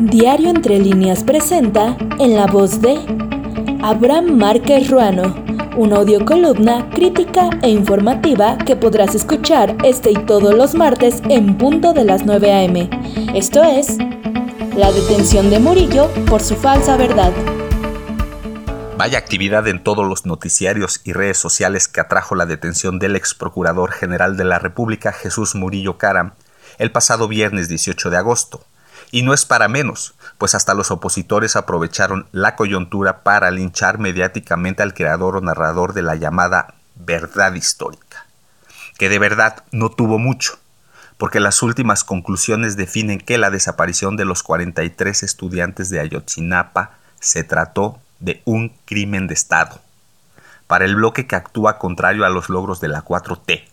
[0.00, 2.94] Diario Entre Líneas presenta en la voz de
[3.82, 5.34] Abraham Márquez Ruano,
[5.76, 11.94] una audiocolumna crítica e informativa que podrás escuchar este y todos los martes en punto
[11.94, 12.88] de las 9 a.m.
[13.34, 13.98] Esto es,
[14.76, 17.32] la detención de Murillo por su falsa verdad.
[18.96, 23.34] Vaya actividad en todos los noticiarios y redes sociales que atrajo la detención del ex
[23.34, 26.34] procurador general de la República Jesús Murillo Caram
[26.78, 28.67] el pasado viernes 18 de agosto
[29.10, 34.82] y no es para menos, pues hasta los opositores aprovecharon la coyuntura para linchar mediáticamente
[34.82, 38.26] al creador o narrador de la llamada verdad histórica,
[38.98, 40.58] que de verdad no tuvo mucho,
[41.16, 47.44] porque las últimas conclusiones definen que la desaparición de los 43 estudiantes de Ayotzinapa se
[47.44, 49.80] trató de un crimen de Estado.
[50.66, 53.64] Para el bloque que actúa contrario a los logros de la 4T,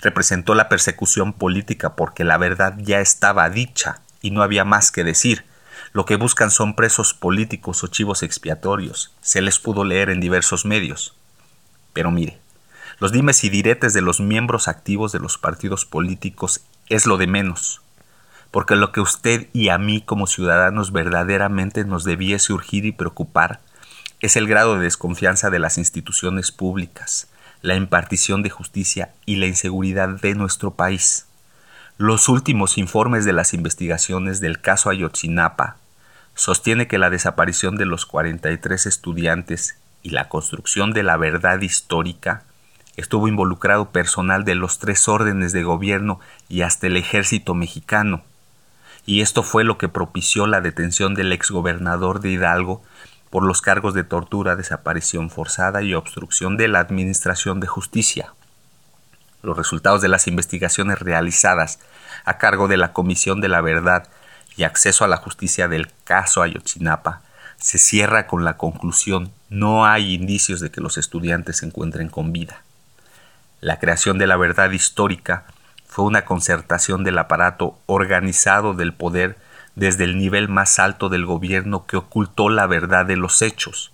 [0.00, 5.04] representó la persecución política porque la verdad ya estaba dicha y no había más que
[5.04, 5.44] decir.
[5.92, 9.12] Lo que buscan son presos políticos o chivos expiatorios.
[9.20, 11.14] Se les pudo leer en diversos medios.
[11.92, 12.38] Pero mire,
[13.00, 17.26] los dimes y diretes de los miembros activos de los partidos políticos es lo de
[17.26, 17.80] menos.
[18.50, 23.60] Porque lo que usted y a mí como ciudadanos verdaderamente nos debiese urgir y preocupar
[24.20, 27.28] es el grado de desconfianza de las instituciones públicas,
[27.62, 31.26] la impartición de justicia y la inseguridad de nuestro país.
[32.00, 35.76] Los últimos informes de las investigaciones del caso Ayotzinapa
[36.34, 42.44] sostiene que la desaparición de los 43 estudiantes y la construcción de la verdad histórica
[42.96, 48.22] estuvo involucrado personal de los tres órdenes de gobierno y hasta el ejército mexicano.
[49.04, 52.82] Y esto fue lo que propició la detención del exgobernador de Hidalgo
[53.28, 58.32] por los cargos de tortura, desaparición forzada y obstrucción de la Administración de Justicia.
[59.42, 61.78] Los resultados de las investigaciones realizadas
[62.24, 64.08] a cargo de la Comisión de la Verdad
[64.56, 67.22] y Acceso a la Justicia del caso Ayotzinapa
[67.56, 72.32] se cierra con la conclusión no hay indicios de que los estudiantes se encuentren con
[72.32, 72.62] vida.
[73.60, 75.44] La creación de la verdad histórica
[75.86, 79.36] fue una concertación del aparato organizado del poder
[79.74, 83.92] desde el nivel más alto del gobierno que ocultó la verdad de los hechos,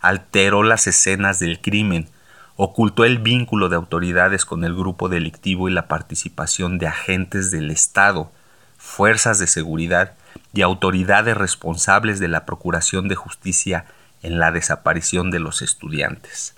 [0.00, 2.08] alteró las escenas del crimen,
[2.56, 7.70] ocultó el vínculo de autoridades con el grupo delictivo y la participación de agentes del
[7.70, 8.32] Estado,
[8.78, 10.14] fuerzas de seguridad
[10.54, 13.84] y autoridades responsables de la Procuración de Justicia
[14.22, 16.54] en la desaparición de los estudiantes.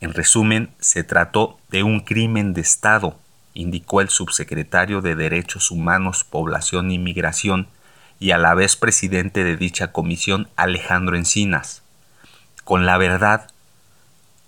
[0.00, 3.16] En resumen, se trató de un crimen de Estado,
[3.54, 7.68] indicó el subsecretario de Derechos Humanos, Población y Migración
[8.18, 11.82] y a la vez presidente de dicha comisión, Alejandro Encinas.
[12.64, 13.51] Con la verdad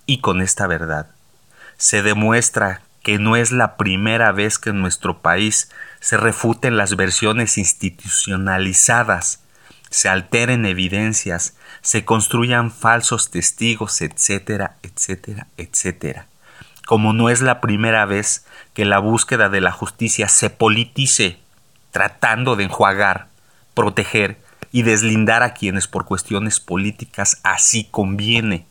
[0.06, 1.14] y con esta verdad
[1.76, 5.70] se demuestra que no es la primera vez que en nuestro país
[6.00, 9.40] se refuten las versiones institucionalizadas,
[9.90, 16.26] se alteren evidencias, se construyan falsos testigos, etcétera, etcétera, etcétera.
[16.86, 21.38] Como no es la primera vez que la búsqueda de la justicia se politice,
[21.90, 23.28] tratando de enjuagar,
[23.74, 24.38] proteger
[24.72, 28.66] y deslindar a quienes por cuestiones políticas así conviene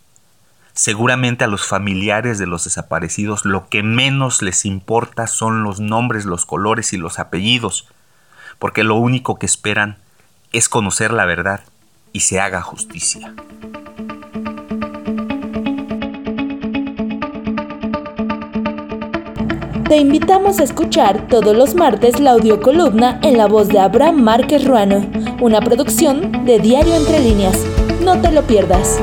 [0.73, 6.25] Seguramente a los familiares de los desaparecidos lo que menos les importa son los nombres,
[6.25, 7.87] los colores y los apellidos,
[8.57, 9.97] porque lo único que esperan
[10.51, 11.61] es conocer la verdad
[12.11, 13.35] y se haga justicia.
[19.87, 24.65] Te invitamos a escuchar todos los martes la audiocolumna en la voz de Abraham Márquez
[24.65, 25.05] Ruano,
[25.39, 27.63] una producción de Diario Entre Líneas.
[28.01, 28.99] No te lo pierdas.